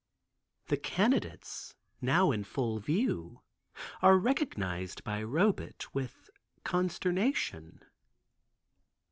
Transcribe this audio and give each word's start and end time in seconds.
The 0.65 0.77
candidates, 0.77 1.75
now 2.01 2.31
in 2.31 2.43
full 2.43 2.79
view, 2.79 3.43
are 4.01 4.17
recognized 4.17 5.03
by 5.03 5.21
Robet 5.21 5.93
with 5.93 6.27
consternation. 6.63 7.83